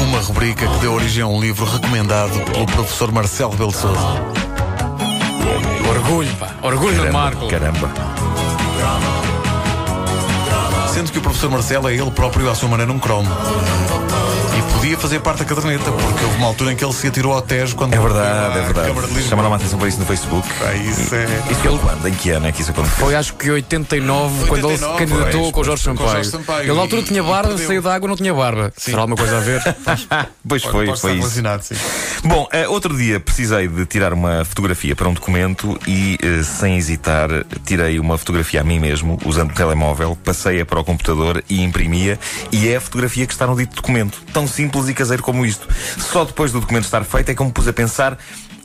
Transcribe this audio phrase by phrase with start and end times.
[0.00, 4.00] Uma rubrica que deu origem a um livro recomendado pelo professor Marcelo Rebelo de Sousa.
[5.88, 6.54] Orgulho, pá.
[6.62, 7.48] Orgulho no Marco.
[7.48, 7.90] Caramba.
[10.92, 13.28] Sendo que o professor Marcelo é ele próprio, à sua maneira, um cromo.
[14.84, 17.32] E podia fazer parte da caderneta, porque houve uma altura em que ele se atirou
[17.32, 19.22] ao Tejo quando É verdade, é verdade.
[19.22, 20.46] Chamaram a atenção para isso no Facebook.
[20.58, 21.24] Pá, isso é.
[21.50, 22.06] Isso foi quando?
[22.06, 23.06] Em que ano é que isso aconteceu?
[23.06, 26.10] Foi acho que 89, quando ele se 89, candidatou pois, com o Jorge Sampaio.
[26.10, 26.64] Jorge Sampaio.
[26.64, 28.74] Ele na altura E- tinha e barba, saiu da água não tinha barba.
[28.76, 29.62] Será alguma coisa a ver?
[30.46, 31.30] pois foi, Pode foi isso.
[31.62, 31.74] sim.
[32.22, 36.76] Bom, eh, outro dia precisei de tirar uma fotografia para um documento e, eh, sem
[36.76, 37.30] hesitar,
[37.64, 42.18] tirei uma fotografia a mim mesmo, usando o telemóvel, passei-a para o computador e imprimia,
[42.52, 44.20] e é a fotografia que está no dito documento.
[44.30, 45.68] Tão simples e caseiro como isto.
[45.98, 48.18] Só depois do documento estar feito é que eu me pus a pensar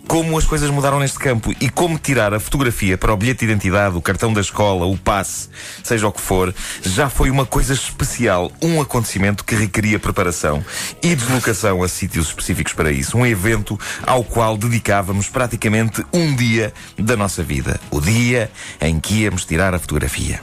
[0.09, 3.51] como as coisas mudaram neste campo e como tirar a fotografia para o bilhete de
[3.51, 5.49] identidade, o cartão da escola, o passe,
[5.83, 6.51] seja o que for,
[6.81, 10.65] já foi uma coisa especial, um acontecimento que requeria preparação
[11.03, 16.73] e deslocação a sítios específicos para isso, um evento ao qual dedicávamos praticamente um dia
[16.97, 18.49] da nossa vida, o dia
[18.81, 20.41] em que íamos tirar a fotografia.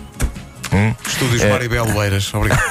[0.73, 0.95] Hum?
[1.05, 2.63] Estúdios Maribel Oeiras, obrigado.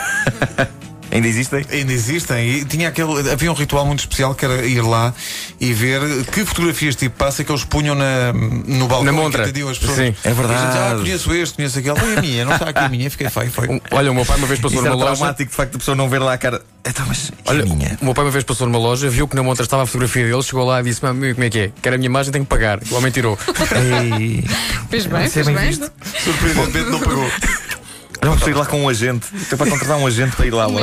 [1.16, 1.66] Ainda existem?
[1.71, 5.13] Ainda existem e tinha aquele, havia um ritual muito especial que era ir lá
[5.59, 9.47] e ver que fotografias tipo passa que eles punham na, no balcão Na que montra.
[9.47, 9.77] pessoas.
[9.77, 10.16] Sim.
[10.23, 10.59] É verdade.
[10.59, 11.99] Gente, ah, conheço este, conheço aquele.
[11.99, 13.49] Foi a minha, não está aqui a minha, fiquei feio.
[13.52, 13.81] Foi.
[13.91, 15.16] Olha, o meu pai uma vez passou Isso numa loja.
[15.16, 16.61] traumático, de facto, a pessoa não ver lá a cara.
[16.88, 17.97] Então, mas Olha, é minha.
[18.02, 20.25] o meu pai uma vez passou numa loja, viu que na montra estava a fotografia
[20.25, 21.71] dele, chegou lá e disse: "Mas, como é que é?
[21.81, 22.80] Quer a minha imagem, tenho que pagar.
[22.91, 23.38] O homem tirou.
[24.19, 24.43] Ei.
[24.89, 25.73] Fez bem, é fez bem bem.
[26.23, 27.30] Surpreendentemente não pagou.
[28.25, 29.27] Não preciso ir lá com um agente.
[29.35, 30.65] Estou para contratar um agente para ir lá.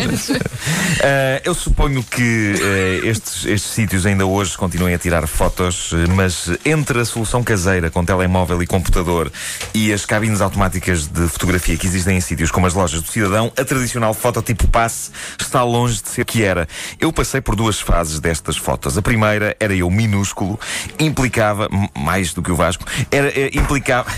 [1.04, 6.48] Ah, eu suponho que eh, estes, estes sítios ainda hoje continuem a tirar fotos, mas
[6.64, 9.32] entre a solução caseira com telemóvel e computador
[9.74, 13.52] e as cabines automáticas de fotografia que existem em sítios como as lojas do cidadão,
[13.56, 16.68] a tradicional foto tipo passe está longe de ser o que era.
[17.00, 18.96] Eu passei por duas fases destas fotos.
[18.96, 20.60] A primeira era eu minúsculo,
[21.00, 24.08] implicava, mais do que o Vasco, era, eh, implicava.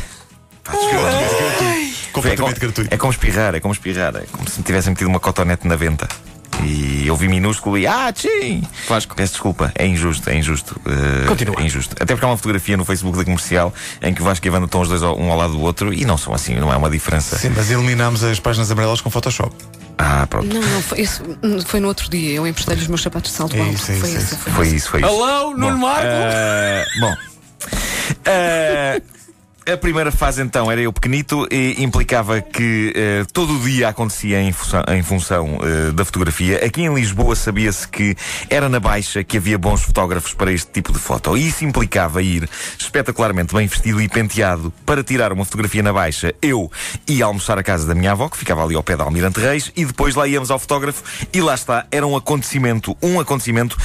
[0.63, 1.74] Pá, desculpa.
[2.15, 2.89] Completamente é, gratuito.
[2.89, 4.17] como, é como espirrar, é como espirrar.
[4.17, 6.09] É como se me tivessem metido uma cotonete na venta.
[6.63, 7.87] E eu vi minúsculo e.
[7.87, 8.63] Ah, tchim!
[8.89, 9.15] Vasco.
[9.17, 10.81] Peço desculpa, é injusto, é injusto.
[10.87, 11.61] Uh, Continua.
[11.61, 11.95] É injusto.
[12.01, 14.53] Até porque há uma fotografia no Facebook da comercial em que o Vasco e a
[14.53, 16.73] Wanda estão os dois ao- um ao lado do outro e não são assim, não
[16.73, 17.37] é uma diferença.
[17.37, 19.55] Sim, mas eliminámos as páginas amarelas com Photoshop.
[19.99, 20.47] Ah, pronto.
[20.55, 21.23] Não, não, foi, isso
[21.67, 22.35] foi no outro dia.
[22.37, 23.75] Eu emprestei-lhe os meus sapatos de salto É alto.
[23.75, 24.37] isso, foi isso, é isso.
[24.39, 25.09] foi Foi isso, foi isso.
[25.09, 26.07] Alô, Nuno Marco?
[26.07, 27.15] Ah, bom.
[28.27, 29.01] Ah,
[29.67, 34.41] a primeira fase então era eu pequenito e implicava que eh, todo o dia acontecia
[34.41, 36.65] em função, em função, eh, da fotografia.
[36.65, 38.15] Aqui em Lisboa sabia-se que
[38.51, 41.37] era na Baixa que havia bons fotógrafos para este tipo de foto.
[41.37, 42.49] E isso implicava ir
[42.79, 46.35] espetacularmente bem vestido e penteado para tirar uma fotografia na Baixa.
[46.43, 46.71] Eu
[47.09, 49.73] ia almoçar à casa da minha avó, que ficava ali ao pé da Almirante Reis,
[49.75, 51.03] e depois lá íamos ao fotógrafo
[51.33, 53.79] e lá está, era um acontecimento, um acontecimento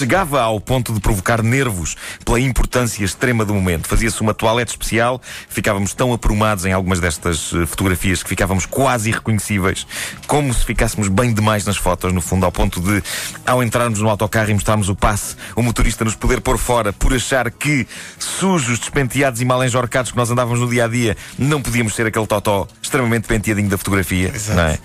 [0.00, 1.94] chegava ao ponto de provocar nervos
[2.24, 3.86] pela importância extrema do momento.
[3.86, 9.10] Fazia-se uma toalete especial, ficávamos tão aprumados em algumas destas eh, fotografias que ficávamos quase
[9.10, 9.86] irreconhecíveis,
[10.26, 13.02] como se ficássemos bem demais nas fotos, no fundo, ao ponto de,
[13.44, 17.12] ao entrarmos no autocarro e mostrarmos o passe, o motorista nos poder pôr fora por
[17.12, 17.86] achar que,
[18.18, 22.06] sujos, despenteados e mal enjorcados que nós andávamos no dia a dia, não podíamos ser
[22.06, 24.78] aquele totó extremamente penteadinho da fotografia, não é?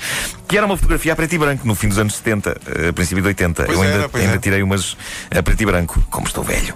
[0.48, 3.24] Que era uma fotografia a preto e branco, no fim dos anos 70, eh, princípio
[3.24, 3.64] de 80.
[3.64, 4.38] Pois Eu ainda, era, ainda era.
[4.38, 4.96] tirei umas
[5.36, 6.76] a preto e branco, como estou velho.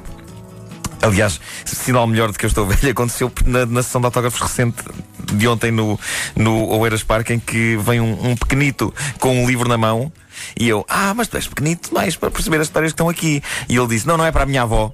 [1.01, 4.84] Aliás, sinal melhor de que eu estou velho aconteceu na, na sessão de autógrafos recente
[5.31, 6.00] de ontem no,
[6.35, 10.12] no Oeiras Park, em que vem um, um pequenito com um livro na mão
[10.57, 13.44] e eu, ah, mas tu és pequenito mais para perceber as histórias que estão aqui.
[13.68, 14.94] E ele disse, não, não é para a minha avó.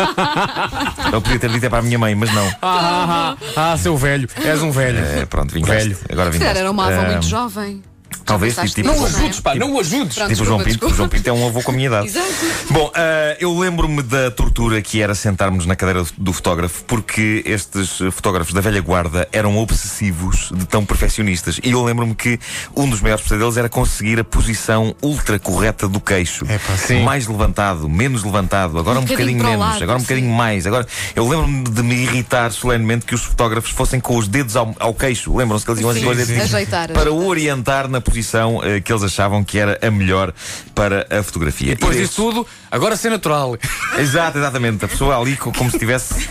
[1.12, 2.46] eu podia ter dito é para a minha mãe, mas não.
[2.62, 4.98] Ah, ah, ah, seu velho, és um velho.
[4.98, 5.88] É, pronto, vingaste.
[5.90, 5.98] Velho.
[6.10, 6.58] Agora vingaste.
[6.58, 7.82] era uma avó Ah, muito jovem.
[8.30, 9.10] Talvez, tipo- nisso, Não é?
[9.10, 10.14] Ajudes, pá, não o ajudes.
[10.16, 12.06] Pronto, Tipo o João Pinto, o João Pinto é um avô com a minha idade.
[12.08, 12.26] Exato.
[12.70, 17.98] Bom, ah, eu lembro-me da tortura que era sentarmos na cadeira do fotógrafo, porque estes
[18.12, 21.58] fotógrafos da velha guarda eram obsessivos de tão perfeccionistas.
[21.62, 22.38] E eu lembro-me que
[22.76, 26.44] um dos maiores pesadelos era conseguir a posição ultra correta do queixo.
[26.44, 27.02] Epá, sim.
[27.02, 30.06] Mais levantado, menos levantado, agora um, Um bocadinho bocadinho o menos, lado, agora um sim.
[30.06, 30.66] bocadinho mais.
[30.66, 30.86] Agora,
[31.16, 34.94] eu lembro-me de me irritar solenemente que os fotógrafos fossem com os dedos ao, ao
[34.94, 35.34] queixo.
[35.34, 36.40] Lembram-se que eles iam assim Sim, com os dedos sim.
[36.40, 37.26] tipo, Ajeitar, para ajeitar.
[37.26, 38.19] orientar na posição
[38.62, 40.32] eh, que eles achavam que era a melhor
[40.74, 41.74] para a fotografia.
[41.74, 43.56] Depois E disso tudo, agora ser natural.
[43.98, 44.84] Exato, exatamente.
[44.84, 46.28] A pessoa ali co- como se tivesse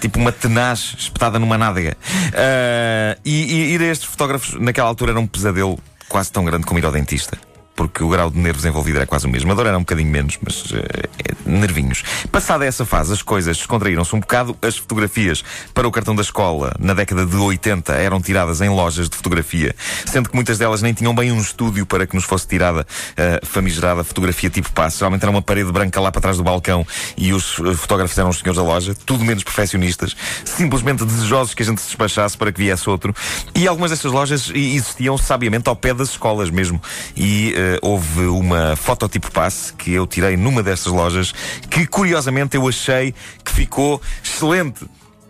[0.00, 1.96] tipo uma tenaz espetada numa nádega.
[2.34, 5.78] Ah, e, e ir a estes fotógrafos naquela altura era um pesadelo
[6.08, 7.38] quase tão grande como ir ao dentista.
[7.76, 9.52] Porque o grau de nervos envolvido era quase o mesmo.
[9.52, 12.02] A dor era um bocadinho menos, mas eh, é, nervinhos.
[12.32, 14.56] Passada essa fase, as coisas descontraíram-se um bocado.
[14.62, 15.44] As fotografias
[15.74, 19.76] para o cartão da escola, na década de 80, eram tiradas em lojas de fotografia,
[20.06, 22.86] sendo que muitas delas nem tinham bem um estúdio para que nos fosse tirada
[23.16, 24.98] a famigerada fotografia tipo passe.
[24.98, 26.86] Geralmente era uma parede branca lá para trás do balcão
[27.16, 31.62] e os eh, fotógrafos eram os senhores da loja, tudo menos perfeccionistas, simplesmente desejosos que
[31.62, 33.14] a gente se despachasse para que viesse outro.
[33.54, 36.80] E algumas dessas lojas existiam sabiamente ao pé das escolas mesmo.
[37.16, 41.32] E uh, houve uma fototipo passe que eu tirei numa dessas lojas
[41.70, 43.14] que curiosamente eu achei
[43.44, 44.84] que ficou excelente.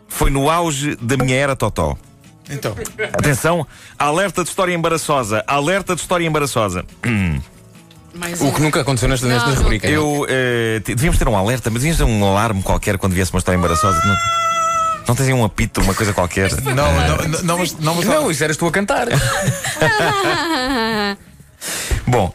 [0.08, 1.96] Foi no auge da minha era Totó.
[2.48, 2.74] Então,
[3.12, 3.66] Atenção,
[3.98, 6.84] alerta de história embaraçosa, alerta de história embaraçosa.
[8.14, 8.52] Mais O um.
[8.52, 9.86] que nunca aconteceu nesta, nesta rubrica.
[9.88, 13.32] Eu eh, te- devíamos ter um alerta, mas devíamos ter um alarme qualquer quando viesse
[13.32, 14.00] uma história embaraçosa.
[14.06, 14.14] Não,
[15.08, 16.50] não tens aí um apito, uma coisa qualquer.
[16.62, 19.08] não, não, não, não, mas, não, mas Não, isso eras tu a cantar.
[22.06, 22.32] Bom.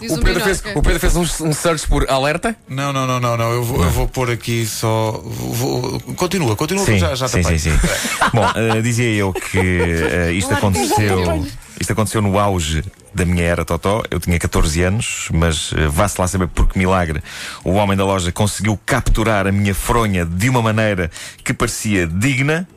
[0.00, 0.72] Diz O Pedro fez, ok.
[0.74, 2.56] o Pedro fez um, um search por alerta.
[2.68, 3.52] Não, não, não, não, não.
[3.52, 5.20] Eu vou, eu vou pôr aqui só.
[5.24, 7.58] Vou, continua, continua, sim, já, já sim, tapei.
[7.58, 7.88] sim, sim.
[8.32, 11.46] Bom, eh, dizia eu que eh, isto aconteceu.
[11.80, 12.84] Isto aconteceu no auge
[13.14, 14.02] da minha era Totó.
[14.10, 17.22] Eu tinha 14 anos, mas eh, vá-se lá saber por que milagre
[17.62, 21.10] o homem da loja conseguiu capturar a minha fronha de uma maneira
[21.44, 22.68] que parecia digna,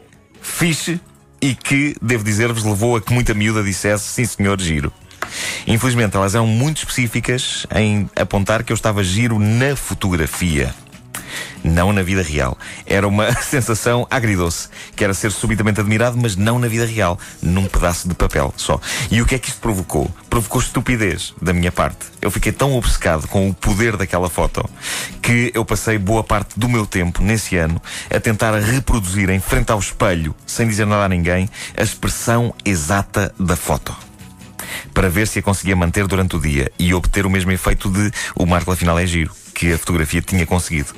[0.41, 0.99] fixe
[1.41, 4.91] e que, devo dizer-vos, levou a que muita miúda dissesse sim senhor, giro.
[5.67, 10.73] Infelizmente, elas eram muito específicas em apontar que eu estava giro na fotografia.
[11.61, 12.57] Não na vida real.
[12.85, 17.65] Era uma sensação agridoce, que era ser subitamente admirado, mas não na vida real, num
[17.65, 18.79] pedaço de papel só.
[19.11, 20.09] E o que é que isto provocou?
[20.29, 22.05] Provocou estupidez da minha parte.
[22.21, 24.63] Eu fiquei tão obcecado com o poder daquela foto
[25.21, 29.69] que eu passei boa parte do meu tempo, nesse ano, a tentar reproduzir em frente
[29.69, 34.06] ao espelho, sem dizer nada a ninguém, a expressão exata da foto
[34.93, 38.11] para ver se a conseguia manter durante o dia e obter o mesmo efeito de
[38.35, 40.93] o Marco afinal é giro, que a fotografia tinha conseguido.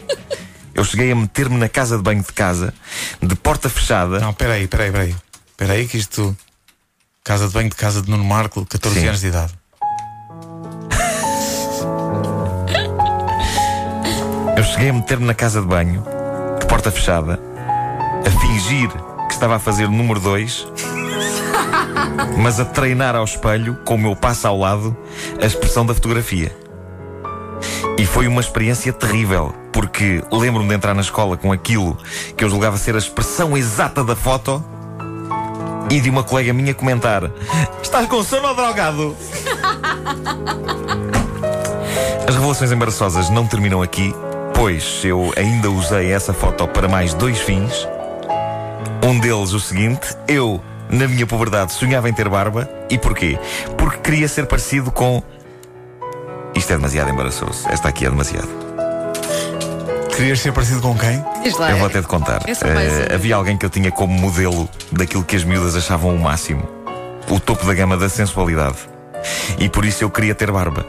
[0.73, 2.73] Eu cheguei a meter-me na casa de banho de casa,
[3.21, 4.19] de porta fechada.
[4.19, 5.15] Não, peraí, peraí, peraí.
[5.57, 6.35] Peraí, que isto.
[7.23, 9.07] Casa de banho de casa de Nuno Marco, 14 Sim.
[9.07, 9.53] anos de idade.
[14.55, 16.03] Eu cheguei a meter-me na casa de banho,
[16.59, 17.39] de porta fechada,
[18.25, 18.89] a fingir
[19.27, 20.67] que estava a fazer o número 2,
[22.37, 24.95] mas a treinar ao espelho, com o meu passo ao lado,
[25.41, 26.55] a expressão da fotografia.
[27.97, 31.97] E foi uma experiência terrível, porque lembro-me de entrar na escola com aquilo
[32.37, 34.63] que eu julgava ser a expressão exata da foto
[35.89, 37.29] e de uma colega minha comentar:
[37.81, 39.17] Estás com sono ou drogado?
[42.27, 44.13] As revelações embaraçosas não terminam aqui,
[44.53, 47.87] pois eu ainda usei essa foto para mais dois fins.
[49.03, 52.69] Um deles, o seguinte: eu, na minha puberdade, sonhava em ter barba.
[52.89, 53.37] E porquê?
[53.77, 55.21] Porque queria ser parecido com.
[56.55, 57.67] Isto é demasiado embaraçoso.
[57.69, 58.49] Esta aqui é demasiado.
[60.15, 61.23] Querias ser parecido com quem?
[61.43, 61.71] Diz lá.
[61.71, 62.41] Eu vou até te contar.
[62.53, 63.13] Ser.
[63.13, 66.67] havia alguém que eu tinha como modelo daquilo que as miúdas achavam o máximo.
[67.29, 68.77] O topo da gama da sensualidade.
[69.57, 70.85] E por isso eu queria ter barba.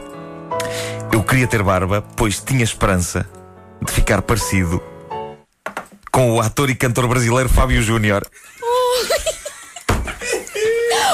[1.13, 3.25] Eu queria ter barba, pois tinha esperança
[3.81, 4.81] de ficar parecido
[6.11, 8.25] com o ator e cantor brasileiro Fábio Júnior.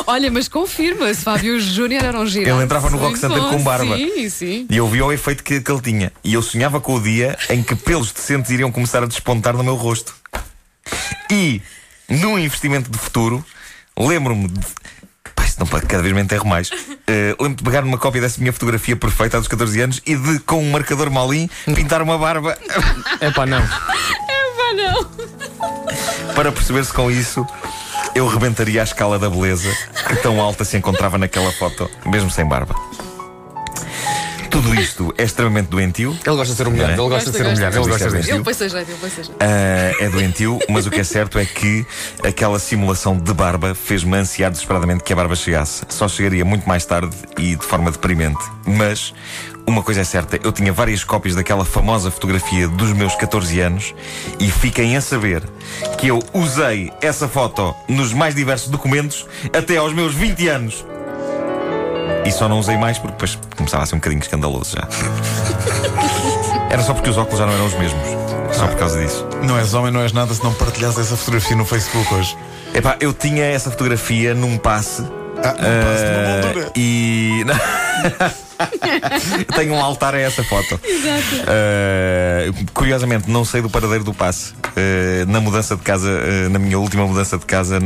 [0.09, 2.49] Olha, mas confirma-se, Fábio Júnior era um giro.
[2.49, 3.97] Ele entrava no Rock Center com barba.
[3.97, 4.67] Sim, sim.
[4.69, 6.13] E eu via o efeito que, que ele tinha.
[6.23, 9.65] E eu sonhava com o dia em que pelos decentes iriam começar a despontar no
[9.65, 10.15] meu rosto.
[11.29, 11.61] E,
[12.07, 13.43] num investimento de futuro,
[13.99, 14.59] lembro-me de.
[15.35, 16.69] Pá, isto não pode, cada vez me enterro mais.
[17.05, 20.39] Eh, lembro-me de pegar uma cópia dessa minha fotografia perfeita dos 14 anos e de,
[20.39, 22.57] com um marcador Malin, pintar uma barba
[23.19, 23.61] É pá, não.
[24.69, 26.33] Ah, não.
[26.33, 27.47] para perceber se com isso
[28.17, 29.69] eu rebentaria a escala da beleza
[30.07, 32.75] que tão alta se encontrava naquela foto, mesmo sem barba.
[34.49, 36.17] Tudo isto é extremamente doentio.
[36.25, 36.91] Ele gosta de ser humilhado.
[36.91, 36.95] É.
[36.95, 37.77] Ele gosta de ser humilhado.
[37.77, 38.21] Ele gosta disso.
[38.23, 39.37] Jeito, ele foi ser jeito.
[39.39, 41.85] Ah, é doentio, mas o que é certo é que
[42.23, 45.83] aquela simulação de barba fez-me ansiar desesperadamente que a barba chegasse.
[45.89, 48.39] Só chegaria muito mais tarde e de forma deprimente.
[48.65, 49.13] Mas
[49.67, 53.93] uma coisa é certa, eu tinha várias cópias daquela famosa fotografia dos meus 14 anos
[54.39, 55.43] e fiquem a saber
[55.97, 60.85] que eu usei essa foto nos mais diversos documentos até aos meus 20 anos.
[62.25, 64.87] E só não usei mais porque depois começava a ser um bocadinho escandaloso já.
[66.69, 68.03] Era só porque os óculos já não eram os mesmos.
[68.51, 69.25] Só por causa disso.
[69.43, 72.37] Não és homem, não és nada se não partilhas essa fotografia no Facebook hoje.
[72.73, 75.01] Epá, eu tinha essa fotografia num passe
[75.43, 76.71] Ah, um passo de uma moldura.
[76.75, 77.45] e.
[79.55, 80.75] Tenho um altar a essa foto.
[80.75, 84.51] Uh, curiosamente, não sei do paradeiro do passe.
[84.51, 87.79] Uh, na mudança de casa, uh, na minha última mudança de casa,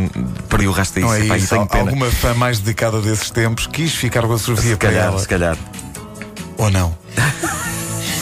[0.50, 1.22] perdi o rastro Não disso.
[1.22, 1.56] é Epá, isso.
[1.56, 5.20] Alguma fã mais dedicada desses tempos quis ficar com a fotografia Se para calhar, ela.
[5.20, 5.58] se calhar.
[6.58, 6.96] Ou não?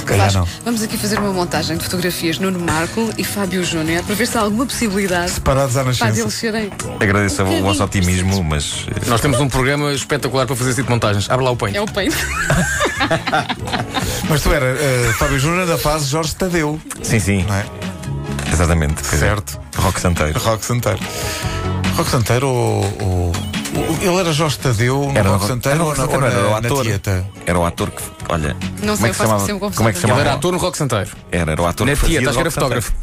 [0.10, 0.48] calhar não.
[0.66, 4.38] vamos aqui fazer uma montagem de fotografias Nuno Marco e Fábio Júnior para ver se
[4.38, 6.20] há alguma possibilidade Parados à nascença.
[6.20, 6.72] eles serem.
[7.00, 8.84] Agradeço o vosso otimismo, mas.
[8.88, 11.30] uh, Nós temos um programa espetacular para fazer esse tipo de montagens.
[11.30, 11.76] Abre lá o paint.
[11.76, 12.14] É o paint.
[14.30, 17.66] Mas tu era eh, Fábio Júnior da fase Jorge Tadeu, Sim, sim, não é?
[18.52, 19.02] exatamente.
[19.02, 19.60] Dizer, Certo.
[19.78, 20.40] Rock Santeiro.
[20.40, 21.00] Rock Santeiro.
[21.96, 22.84] Rock Santeiro ou.
[23.02, 23.32] ou-
[24.02, 26.84] ele era Jorge Tadeu no Era Rock no- Santeiro ou na, ou na, na ator.
[26.86, 27.26] Tieta?
[27.46, 28.02] Era o ator que.
[28.30, 28.56] Olha.
[28.84, 29.46] Não sei, como é eu que se faço chamava?
[29.46, 29.76] sempre.
[29.76, 30.22] Como é que se Ele chamava?
[30.22, 31.10] era ator no Rock Santeiro.
[31.32, 32.94] Era, era o ator Na que fazia Tieta, acho que era fotógrafo.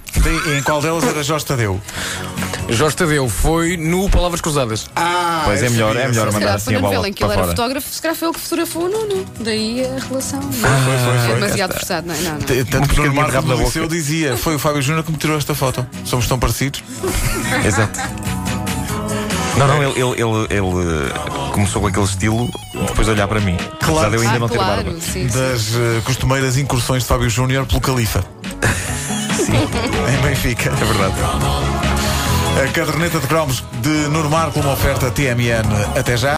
[0.56, 1.80] Em qual delas era Jorge Tadeu?
[2.68, 4.88] Jorge Tadeu foi no Palavras Cruzadas.
[4.96, 7.12] Ah, Pois é melhor, é melhor mandar calhar assim foi a na bola novela em
[7.12, 9.26] que ele era fotógrafo, se calhar foi ele que fotografou o Nuno.
[9.40, 10.40] Daí a relação.
[10.42, 10.68] Foi, foi,
[11.16, 11.34] é foi.
[11.34, 12.18] demasiado forçado, não é?
[12.18, 12.38] Não, não.
[12.40, 13.56] T- Tanto que de Marco do.
[13.56, 15.86] Liceu dizia: Foi o Fábio Júnior que me tirou esta foto.
[16.04, 16.82] Somos tão parecidos.
[17.64, 17.98] Exato.
[19.56, 22.50] Não, não, ele, ele, ele, ele, eh, começou com aquele estilo
[22.86, 23.56] depois de olhar para mim.
[23.80, 25.00] Apesar de eu ainda ah, não ter claro, barba.
[25.00, 25.38] sim, sim.
[25.38, 28.24] Das eh, costumeiras incursões de Fábio Júnior pelo Califa.
[29.48, 30.70] Em Benfica.
[30.70, 31.14] É verdade.
[32.62, 35.66] A caderneta de cromos de Nuno Marco, uma oferta TMN.
[35.98, 36.34] Até já.